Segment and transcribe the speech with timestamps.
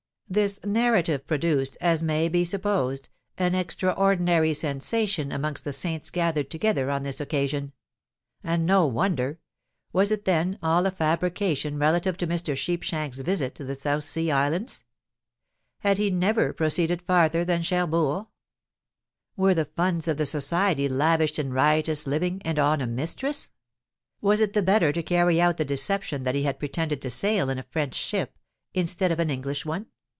[0.33, 6.89] This narrative produced, as may be supposed, an extraordinary sensation amongst the saints gathered together
[6.89, 7.73] on this occasion.
[8.41, 9.39] And no wonder!
[9.91, 12.55] Was it, then, all a fabrication relative to Mr.
[12.55, 14.85] Sheepshanks' visit to the South Sea Islands?
[15.79, 18.27] Had he never proceeded farther than Cherbourg?
[19.35, 23.51] were the funds of the Society lavished in riotous living and on a mistress?
[24.21, 27.49] was it the better to carry out the deception that he had pretended to sail
[27.49, 28.37] in a French ship,
[28.73, 29.87] instead of an English one?